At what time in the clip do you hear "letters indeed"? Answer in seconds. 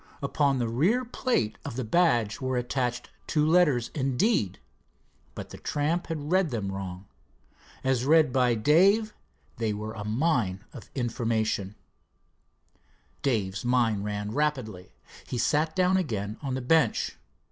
3.45-4.57